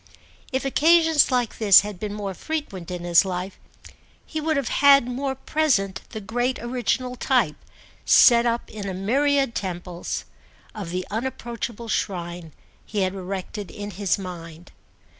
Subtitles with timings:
[0.51, 3.59] If occasions like this had been more frequent in his life
[4.25, 7.55] he would have had more present the great original type,
[8.03, 10.25] set up in a myriad temples,
[10.73, 12.51] of the unapproachable shrine
[12.83, 14.71] he had erected in his mind.